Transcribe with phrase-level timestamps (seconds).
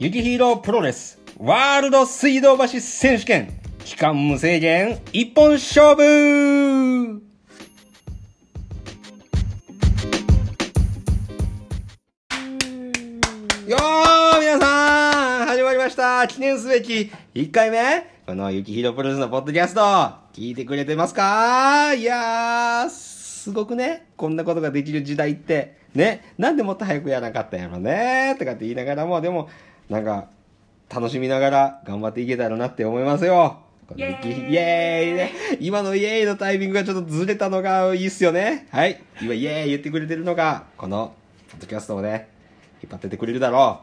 [0.00, 3.60] ゆきヒーロプロレスワールド水道橋選手権。
[3.84, 7.22] 期間無制限一本勝負!
[13.68, 16.26] よー皆さん始まりました。
[16.26, 19.80] 記念すべき1回目このゆきひろプロレスのポッドキャスト
[20.32, 21.94] 聞いてくれてますか？
[21.94, 29.48] いやー、すごくね、こんなことができる時代って、ね、なんでもっと早くやらなかったんやろねとかって言いながらも、でも、
[29.88, 30.28] なんか、
[30.92, 33.58] 楽しみながら頑張っていけたらなって思いますよ。
[33.96, 35.32] イエーイイエーイね。
[35.60, 38.66] 今のイエーイのタイミングがちょっとずれたのがいいっすよね。
[38.70, 39.02] はい。
[39.20, 41.14] 今イエーイ言ってくれてるのが、この、
[41.50, 42.28] ポッドキャストをね、
[42.82, 43.80] 引っ張ってってくれるだろ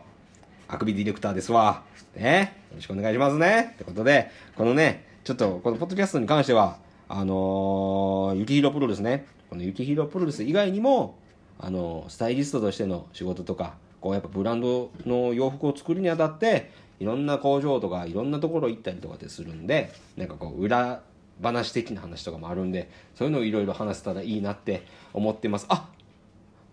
[0.70, 0.74] う。
[0.74, 1.84] あくびディレクターですわ。
[2.16, 2.58] ね。
[2.72, 3.72] よろしくお願いしますね。
[3.76, 6.78] ってことで、このね、ちょっと、このポッドキャストに関しては、
[7.08, 9.26] あのー、ゆきひろプロレスね。
[9.50, 11.20] このゆきひろプロレス以外にも、
[11.60, 21.02] あのースタイリストとしての仕事とか、こうやっぱブランドの洋服を作るにあたって、いろんな工場とか、いろんなところ行ったりとかってするんで、なんかこう、裏
[21.42, 25.66] 話的な話とかもあるんで、そういうのをいろいろ話せたらいいなって思ってます。
[25.70, 25.90] あ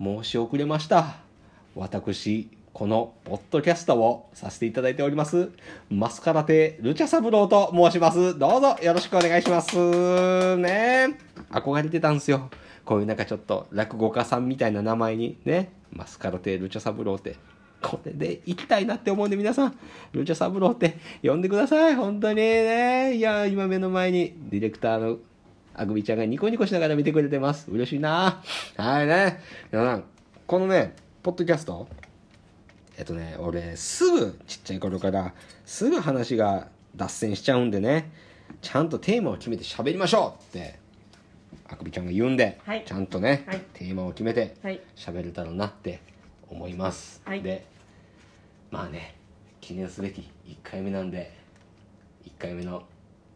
[0.01, 1.17] 申し遅れました。
[1.75, 5.51] 私、このポッドキャストをさせていただいております、
[5.91, 8.39] マスカラテルチャサブローと申します。
[8.39, 9.77] どうぞよろしくお願いします。
[10.56, 11.19] ね
[11.51, 12.51] 憧れてたんですよ。
[12.89, 17.36] こういうなんかちょっと落語家さんみたいな名前にね、マスカラテルチャサブローって。
[17.83, 19.78] これで行きたいなって思うんで皆さん、
[20.12, 21.97] ルチャサブローって呼んでください。
[21.97, 23.14] 本当にね。
[23.14, 25.19] いや、今目の前にディレクターの
[25.75, 27.70] あくびちゃんがニコニコしながら見てくれてます。
[27.70, 28.42] 嬉しいな。
[28.78, 29.39] はいね。
[29.70, 30.05] 皆さん、
[30.47, 31.86] このね、ポッドキャスト、
[32.97, 35.34] えっとね、俺、すぐ、ちっちゃい頃から、
[35.66, 38.11] すぐ話が脱線しちゃうんでね、
[38.62, 40.88] ちゃんとテーマを決めて喋りましょうって、
[41.69, 46.01] あくびちゃんが言うんで、はいちゃんとね、はいテーマを決めてはい喋れたらなって
[46.49, 47.21] 思います。
[47.25, 47.67] はいで、
[48.71, 49.17] まあね、
[49.61, 51.33] 記念すべき1回目なんで、
[52.27, 52.84] 1回目の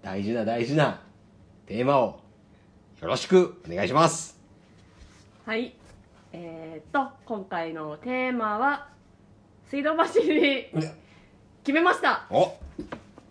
[0.03, 1.01] 大事な大事な
[1.67, 2.21] テーマを
[3.01, 4.39] よろしくお願いします。
[5.45, 5.75] はい。
[6.33, 8.89] えー、っと、今回のテーマは、
[9.69, 10.69] 水道橋に
[11.63, 12.27] 決めました。
[12.31, 12.55] お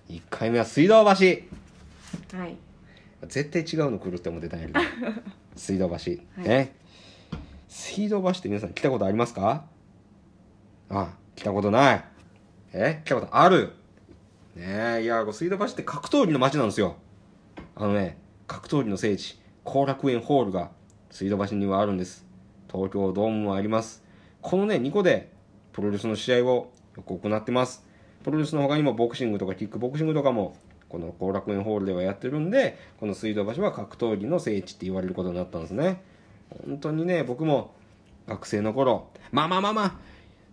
[0.10, 1.10] 1回目は水道橋
[2.38, 2.56] はい。
[3.28, 4.80] 絶対違うの来るって思ってたんやけど。
[5.56, 6.20] 水道橋、はい。
[6.44, 6.76] ね
[7.68, 9.66] 水道橋って皆さん来たことありますか？
[10.90, 12.04] あ来たことない。
[12.74, 13.02] え？
[13.06, 13.74] 来たことある？
[14.56, 16.98] ねえいや水道橋って格闘技の街なんですよ。
[17.76, 18.18] あのね
[18.48, 20.72] 格闘技の聖地後楽園ホールが
[21.10, 22.26] 水道橋にはあるんです。
[22.72, 24.04] 東京ドームもあります。
[24.42, 25.32] このね2個で
[25.72, 27.86] プロレスの試合をよく行ってます。
[28.24, 30.56] プロレスの他にもボクシングとかキックボクシングとかも
[30.92, 36.02] この後楽園ホールではやってるんでこの水道橋は格闘技の聖地って言われることになったんですね。
[36.66, 37.74] 本当にね僕も
[38.28, 39.94] 学生の頃まあまあまあまあ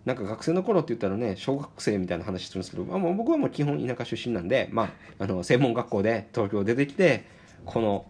[0.04, 4.88] なんか学生の頃って言ったらね小学生みたいな話するんですけど、まあ、もう僕はもう基本田舎出身なんで、まあ、
[5.18, 7.24] あの専門学校で東京出てきて
[7.64, 8.06] この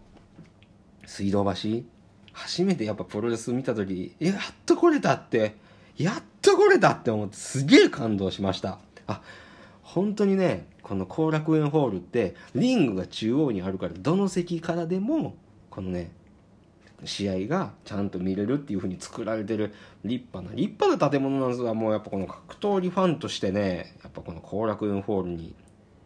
[1.07, 1.81] 水道橋
[2.31, 4.35] 初めてやっぱプロレス見た時やっ
[4.67, 5.55] と来れたって
[5.97, 8.77] やっと来れたって思ってすげえ感動しました。
[9.07, 9.21] あ
[9.89, 15.35] 本当にねこの後楽園ホールってリングが中央にあるからどの席からでも
[15.71, 16.11] このね
[17.05, 19.73] 試合がちゃんと見れるっていう風に作られてる
[20.03, 25.55] 立派な立派な建物なんですがもうやっぱこの格闘技ファンとしてねやっぱこの後楽園ホールに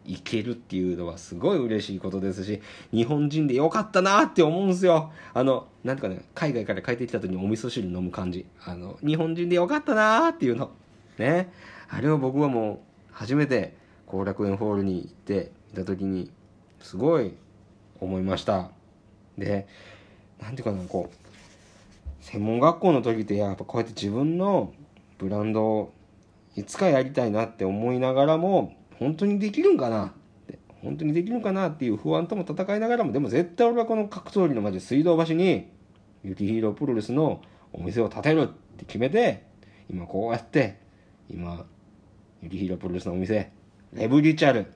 [0.06, 5.12] 行けるっていうのはすごい嬉しいことですし日本人でよかったなって思うんすよ。
[5.32, 8.46] あのなんとかね海外から帰ってきた時にお味噌汁飲む感じ。
[8.64, 10.70] あの日本人でよかったなっていうの。
[11.18, 11.52] ね。
[11.88, 13.76] あれを僕はもう初めて
[14.06, 16.30] 後楽園ホールに行って見た時に
[16.80, 17.34] すごい
[18.00, 18.70] 思いました。
[19.38, 19.66] で
[20.40, 24.72] なんていうかなこう専門学校の時ってやっぱこうやって自分の
[25.18, 25.92] ブランドを
[26.56, 30.10] いつかやりたいなって思いながらも本当にできるんかなっ
[30.46, 35.68] て本当にできるんかなっていう不安とも戦いながらもでも絶対俺はこの格闘技の街水道橋に
[36.22, 38.46] ユキヒーロープロレスのお店を建てるっ
[38.76, 39.44] て決めて
[39.90, 40.80] 今こうやって
[41.28, 41.66] 今
[42.44, 43.50] ユキヒーロープロレスのお店。
[43.94, 44.66] レブリチャル。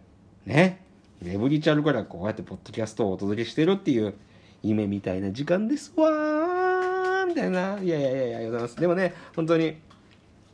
[0.46, 0.82] ね。
[1.22, 4.14] レブリチャルからこうやってポッドキャストをお届けしてるっていう
[4.62, 7.26] 夢みたいな時間ですわー。
[7.26, 7.78] みたいな。
[7.78, 8.80] いやいやいやいやありがとうございます。
[8.80, 9.76] でもね本当に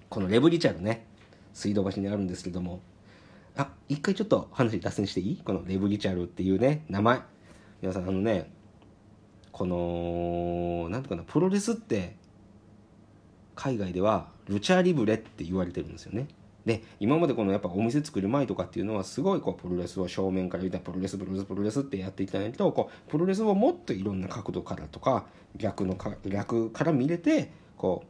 [0.08, 1.06] このレブリチャルね
[1.52, 2.80] 水道橋にあるんですけども。
[3.56, 5.42] あ一回ちょっと話脱線していい？
[5.44, 7.20] このレブリチャルっていうね名前。
[7.80, 8.50] 皆さんあのね
[9.52, 12.16] このなんとかなプロレスって
[13.54, 16.26] 海外ではルチャリブレって言われてるんですよね。
[16.64, 25.26] で今までこのやっぱお店作る前とかっていうのはすごいこうプロレスを正面から言ったらプロレスプロレスプロレスってやっていたんやけどこうプロレスをもっといろんな角度からとか
[25.56, 28.04] 逆のか逆から見れてこ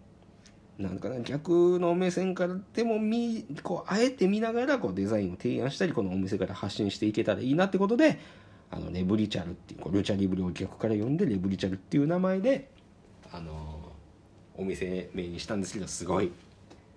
[0.79, 8.19] うなんかな逆の目線からでも見こうあえて見ながらこうデザインを提案したりこのお店から発信していけたらいいなってことで
[8.71, 12.71] あのレブリチャルっていうこうルチャリブレを逆から読んでレブリチャルっていう名前で
[13.33, 13.93] あの
[14.57, 16.33] お店名にしたんですけどすごい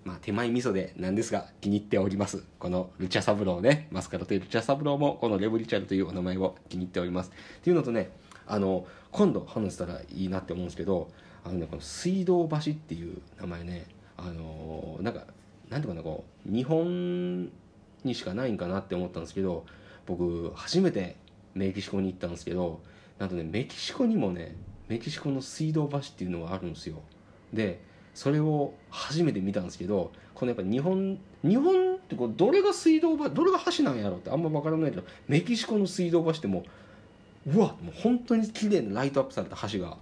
[0.08, 2.42] まあ手前味噌でなんですが気に入っております。
[2.60, 3.90] このルチャサブローね。
[3.92, 7.32] マスカラというルチャサブローもこのレブリチャルというお名前を気に入っております。
[7.58, 8.12] っていうのとね
[8.48, 11.12] あの今度話せたらいいなって思うんですけど
[11.44, 15.26] あのねこの水道橋っていう名前ねあのなんか
[15.70, 17.52] なんていうかなこう日本
[18.06, 19.66] にしかないんかなって思ったんですけど
[20.06, 21.18] 僕初めて
[21.54, 22.80] メキシコに行ったんですけど
[23.20, 24.56] なんとねメキシコにもね
[24.88, 27.02] メキシコの水道橋っていうのがあるんですよ。
[27.52, 27.82] で
[28.18, 36.64] それを初めて見たんですけどこのやっぱ日本日本ってこうどれが水道橋どれが橋なんやろってあんま分からないけどメキシコの水道橋っても
[37.46, 39.98] ううわもう本当に綺麗なライトアップされた橋が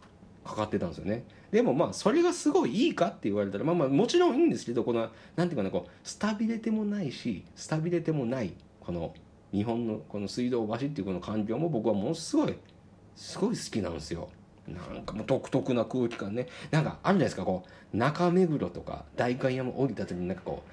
[0.46, 1.26] かかってたんですよね。
[1.52, 9.14] でもまあそれがすごいいいかって言われたらまあまあもちろんいいんですけどこのなんていうかなこうスタビレてもないしスタビレてもないこの
[9.52, 12.56] 日本のこの水道橋っていうこの環境も僕はものすごい
[13.18, 14.30] すごい好きなんですよ。
[14.68, 16.48] なんかもう独特な空気感ね。
[16.72, 20.72] なんかあるじゃないですかこう中目黒とか代官山降りた時になんかこう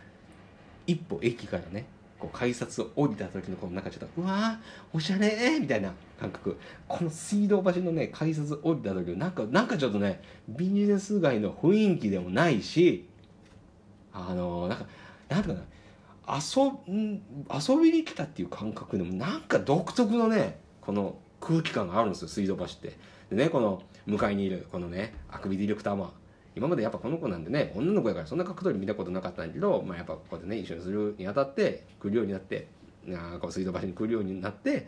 [0.87, 1.85] 一歩駅からね
[2.19, 6.57] こう改札を降りた時のこのなんかちょっとうわーおしゃれみたいな感覚。
[6.89, 13.09] この水道橋のね改札降りた時のなんかなんかちょっとねビジネス街の雰囲気でもないし
[14.13, 14.87] あのなんか
[15.29, 15.67] なんていうかな
[16.39, 17.23] 遊ん
[17.53, 22.97] 遊びに来たっていう感覚でもなんか独特のねこの空気感があるんですよ水道橋って。
[23.33, 26.13] でねこの向かいにいるこのねあくびディレクターも
[26.55, 32.69] 今までやっぱこの子なんでね女の子やからそんな角度に見たことなかったんだけど、まあ、やっぱこうやってね一緒にするにあたって来るようになって
[33.11, 34.87] あこう水道橋に来るようになって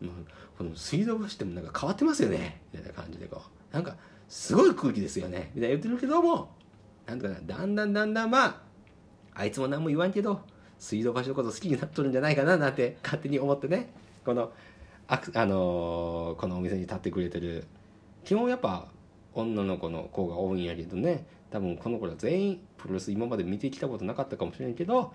[0.00, 0.12] もう
[0.56, 3.96] この水道橋ってもなんか変わってますよねみたいな感じでこうなんか
[4.28, 6.48] すごい空気ですよねみたいな言ってるけども
[7.06, 8.56] なんとかなだんだんだんだんまあ
[9.34, 10.40] あいつも何も言わんけど
[10.78, 13.90] 水道橋のこと好きになっとるんじゃないかななんて勝手に思ってね
[14.24, 14.50] この
[15.08, 17.66] あ、あのーこのお店に立ってくれてる
[18.24, 18.88] 基本やっぱ
[19.34, 21.26] 女の子の子が多いんやけどね。
[21.50, 25.12] 多分この子ら全員プロレス今まで見てきたことなかったかもしれんけど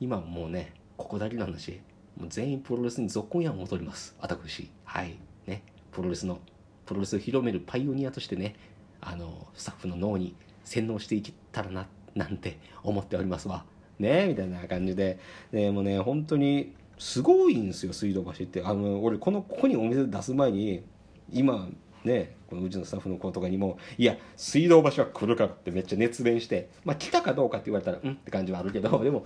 [0.00, 1.78] 今もうねここだけなんだし
[2.16, 4.16] もう全員プロレスに続婚やん戻ります。
[4.20, 4.70] 私。
[4.84, 5.16] はい。
[5.46, 5.62] ね。
[5.92, 6.38] プロレスの
[6.86, 8.54] プロレスを広めるパイオニアとしてね
[9.00, 10.34] あのスタッフの脳に
[10.64, 13.64] 洗脳していけたらななんて思っておりますわ。
[13.98, 14.28] ね。
[14.28, 15.18] みたいな感じで。
[15.52, 18.62] でもうね本当にすごいんですよ水道橋って。
[18.64, 20.84] あの俺このここにお店出す前に
[21.32, 21.68] 今
[22.04, 29.24] ねこのうちのスタッフの子とかにも「いや水道橋は来るから」ってめっちゃ熱弁してまあ来たかどうかって言われたら「うん」って感じはあるけど でも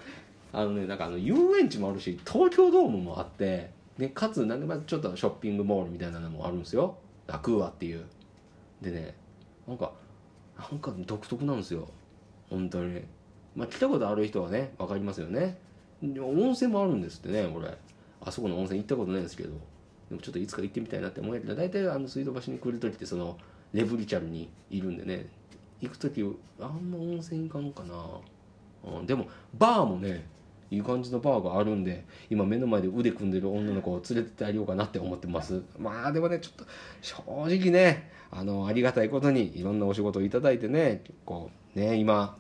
[0.52, 6.96] あのねなんかあの遊園地もあるし東京ドームもあってでかつなんかまあちょっとショッピングモールみたいなのもあるんですよ。
[7.26, 8.04] ラクーアっていう。
[8.80, 9.14] でね
[9.66, 9.92] なんか
[10.56, 11.88] なんか独特なんですよ。
[12.48, 13.02] 本当に。
[13.56, 15.58] まあ来たことある人はね分かりますよね。
[16.02, 17.76] 温泉もあるんですってねこれ
[18.20, 19.50] あそこの温泉行ったことないですけど。
[20.08, 23.36] でもちょっといつか行ってみたいなって思うんやけど大体あの水道橋に来る時ってその
[23.72, 25.26] レブリチャルにいるんでね。
[25.80, 26.24] 行く時
[26.60, 27.94] あんま温泉行かんかな、
[28.98, 30.26] うん、でもバーもね
[30.70, 35.62] いい感じのバーがあるんで今目の前で腕組んでる女の子を連れてってあげようかなって思ってます。
[35.78, 36.64] まあでもねちょっと
[37.00, 42.36] 正直ねあのありがたいことにいろんなお仕事をいただいてね結構ね今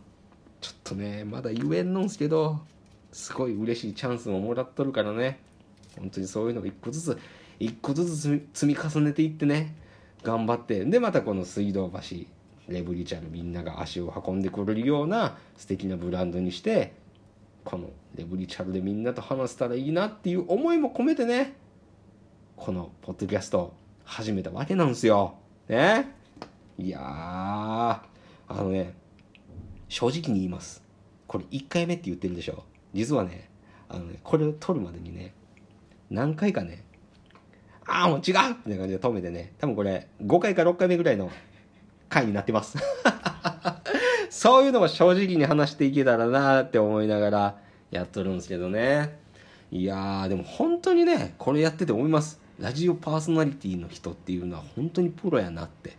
[0.60, 2.60] ちょっとねまだ言えんのんすけど
[3.12, 5.40] すごい嬉しいチャンスももらっとるからね。
[5.98, 7.18] 本当にそういうのが一個ずつ
[7.58, 9.74] 一個ずつ積み積み重ねていってね
[10.22, 12.16] 頑張ってでまたこの水道橋
[12.68, 16.92] レブリチャルみんなが足を運んでくれるような素敵なブランドにして
[17.64, 21.54] このレブリチャルでみんなと話せたらいいなっていう思いも込めてね
[22.56, 23.74] このポッドキャスト
[24.04, 25.34] 始めたわけなんですよ。
[25.68, 26.10] ね。
[26.78, 28.02] いやーあ
[28.48, 28.94] のね
[29.88, 30.82] 正直に言います。
[31.26, 32.64] これ1回目って言ってるでしょ。
[32.94, 33.48] 実はね
[33.88, 35.34] あのねこれを撮るまでにね
[36.10, 36.84] 何回かね
[37.86, 38.22] ああもう違う！
[38.22, 41.30] みたいな感じで止めてね多分これ5回か6回目ぐらいの
[42.08, 42.78] 回になってます。
[44.30, 47.56] そういうのも正直に話していけたらなって思いながら
[47.90, 49.18] やっとるんですけどね。
[49.70, 52.40] いやーでも本当にねこれやってて思います。
[52.58, 55.96] ラジオパーソナリティの人っていうのは本当にプロやなって。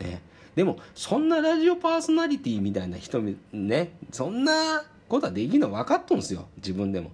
[0.00, 0.22] ね。
[0.54, 6.46] でもそんなラジオパーソナリティみたいな人ねそんなことはできるの分かっとんすよ。
[6.56, 7.10] 自分でも。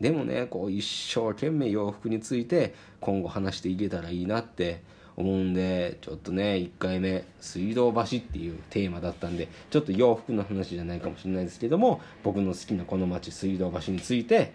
[0.00, 4.82] でもねこう一生懸命洋服について今後話していけたらいいなって
[5.16, 14.52] 思うんでちょっとね1回目「水道橋」っていうテーマだったんでちょっと洋服の話じゃないかもしれないですけども僕の好きなこの街水道橋について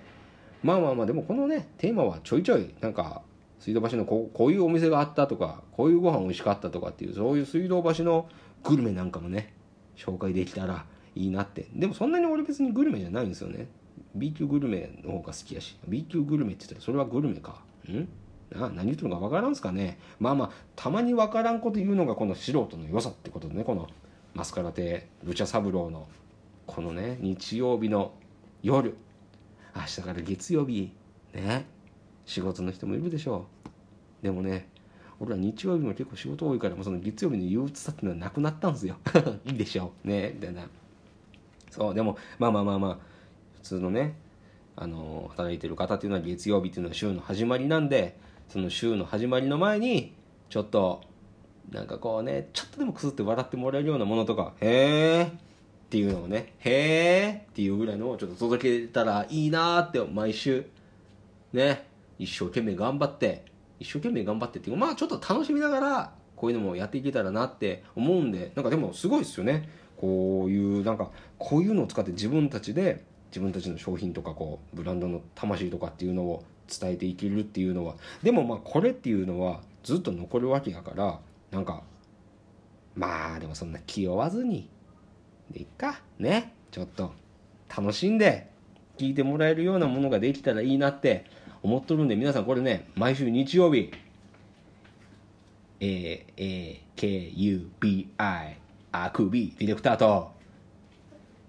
[0.64, 3.22] まあまあまあでもこのねテーマはちょいちょいなんか
[3.60, 8.30] 水道橋のこうこういうお店があったとかこういうご飯美味しかったとかっていうそういう水道橋の
[8.64, 9.54] グルメなんかもね
[9.98, 10.86] 紹介できたら
[11.16, 11.68] いいなって。
[11.76, 13.68] でもそんなに俺別にグルメじゃないんですよね。
[14.16, 17.62] B 級グルメの方が好きやし B 級グルメって言ったらそれはグルメか。
[17.90, 18.08] ん？
[18.52, 19.98] な何言ってるのか分からんすかね。
[20.20, 23.88] まあまあたまに分からんこと言うのがこの素人の良さってことでねこの
[24.34, 26.08] マスカラ亭ルチャ三郎の
[26.68, 28.14] このね日曜日の
[28.62, 28.96] 夜。
[29.76, 30.92] 明日から月曜日。
[31.34, 31.66] ね。
[32.26, 33.48] 仕事の人もいるでしょ
[34.22, 34.24] う。
[34.24, 34.70] でもね
[35.20, 38.98] 俺は日曜日も結構仕事多いからもうその月曜日の憂鬱さっていうのはなくなったんですよ。
[39.46, 40.08] いいでしょう。
[40.08, 40.32] ね。
[40.36, 40.68] みたいな。
[41.70, 43.13] そうでもまあまあまあまあ
[43.64, 44.16] 通のね
[44.76, 48.18] あの働いてる方っていうのは月曜日っていうのは週の始まりなんで
[48.50, 50.14] その週の始まりの前に
[50.50, 51.02] ちょっと
[51.72, 55.30] なんかこうねちょっとでもくすって笑ってもらえるようなものとかへえっ
[55.90, 60.66] ていうのをねへえっていうぐらいのをちょっと届けたらいいなって毎週
[61.54, 61.88] ね
[62.20, 63.46] 一生懸命頑張って
[63.80, 69.70] 一生懸命頑張ってっていうまあちょっと楽しみながらこういうのもやっていけたらなって思うんでなんかでもすごいですよね。
[69.98, 73.04] こういうなんかこういうのを使って自分たちで
[73.34, 81.82] 自分たちの商品とかこうブランドの魂とかっていうのを伝えていけるっていうのはでもまあこれっていうのはずっと残るわけやからなんか
[82.96, 84.70] まあでもそんな気負わずに
[85.50, 87.12] でいっかねちょっと
[87.76, 88.52] 楽しんで
[89.00, 91.26] 聞いてもらえるようなものができたらいいなって
[91.64, 93.92] 思っとるんで皆さんこれね毎週日曜日
[95.80, 98.08] AAKUBI
[98.92, 100.34] あくびディレクターと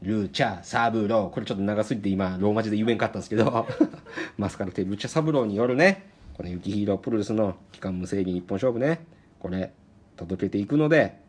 [0.02, 1.30] ルチャサブロー。
[1.30, 3.66] これちょっと長すぎて今ローマ字で言えんかったんですけど。
[4.36, 6.10] マスカラテルチャサブローによるね。
[6.34, 9.06] この雪ヒーロープロレスの期間無制限一本勝負ね。
[9.38, 9.72] これ
[10.16, 11.20] 届けていくので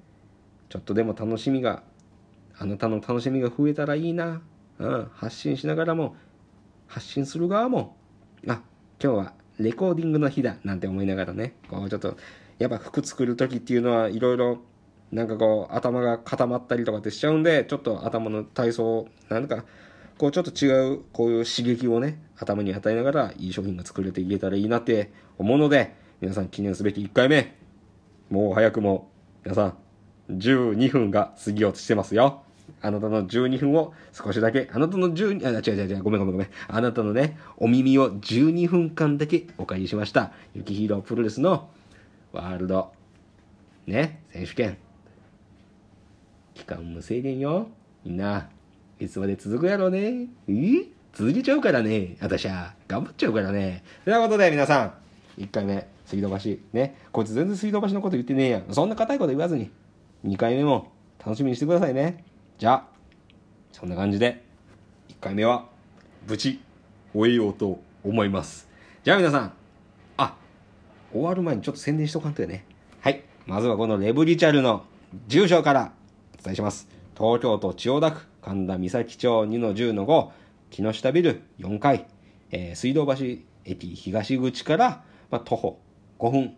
[0.69, 1.83] ちょっとでも楽しみが
[2.57, 4.41] あなたの楽しみが増えたらいいな、
[4.79, 6.15] うん、発信しながらも
[6.87, 7.95] 発信する側も。
[8.47, 8.61] あ
[9.01, 11.55] 今日はレコーディングの日だなんて思いながらね。
[11.69, 12.17] こうちょっと
[12.57, 14.59] やっぱ服作る時っていうのはいろいろ
[15.11, 19.65] なんかこう頭が固まったりとかってしちゃうんでちょっと頭の体操なんか
[20.17, 27.55] こうちょっと違うこういう刺激をね頭に与えながらいい商品が作れていけたらいいなって思うので皆さん記念すべき1回目
[28.29, 29.09] もう早くも
[29.43, 29.77] 皆さん
[30.31, 32.45] 12分が過ぎようとしてますよ
[32.81, 36.49] あなたの12分を少しだけ、あなたの12、あ、違う違う違う、ごめんごめんごめん。
[36.67, 40.31] あなたのね、お耳を12分間だけお借りしました。
[40.53, 41.69] ユキヒーロープロレスの
[42.31, 42.91] ワールド、
[43.87, 44.84] ね、選手権。
[46.55, 47.67] 期間無制限よ。
[48.03, 48.49] みんな、
[48.99, 50.27] いつまで続くやろうね。
[50.47, 50.87] え？
[51.13, 52.17] 続けちゃうからね。
[52.19, 53.83] 私は、頑張っちゃうからね。
[54.03, 54.85] ということで皆さ
[55.37, 56.57] ん、1回目、水道橋。
[56.73, 56.97] ね。
[57.11, 58.65] こいつ全然水道橋のこと言ってねえやん。
[58.71, 59.69] そんな硬いこと言わずに、
[60.25, 62.23] 2回目も楽しみにしてくださいね。
[62.57, 62.87] じゃあ、
[63.71, 64.43] そんな感じで、
[65.09, 65.67] 1回目は、
[66.27, 66.59] 無事、
[67.13, 68.67] 終えようと思います。
[69.03, 69.53] じゃあ皆さん、
[70.17, 70.35] あ、
[71.11, 72.65] 終わる前にちょっと宣伝しとかんとよね。
[73.01, 73.23] はい。
[73.45, 74.85] まずはこのレブリチャルの
[75.27, 75.93] 住所から
[76.45, 76.87] 伝えします。
[77.17, 80.29] 東京都千代田区神田三崎町2の10の5、
[80.69, 82.05] 木下ビル4階、
[82.51, 83.15] えー水道橋
[83.65, 85.79] 駅東口から、まあ、徒歩
[86.19, 86.55] 5分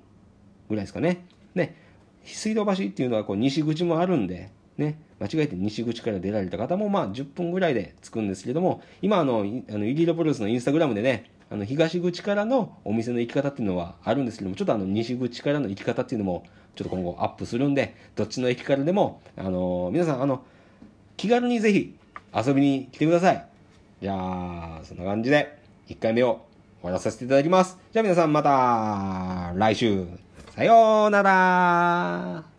[0.67, 1.25] ぐらいですかね。
[1.55, 1.77] ね、
[2.25, 16.43] 水道橋っていうのはこう西口もあるんで、ね、間違えて西口から出られた方もまあ10分ぐらいで着くんですけれども、今あの、あのイリードプロレスのインスタグラムでね、あの東口からのお店の行き方っていうのはあるんですけども、ちょっとあの西口からの行き方っていうのも
[16.75, 20.43] ちょっと今後アップするんで、どっちの駅からでも、あの皆さんあの、
[21.15, 21.95] 気軽にぜひ
[22.35, 23.47] 遊びに来てください。
[24.01, 26.45] じゃあ、そんな感じで1回目を
[26.81, 27.77] 終わらさせていただきます。
[27.91, 30.05] じゃあ皆さんまた来週。
[30.55, 32.56] さようなら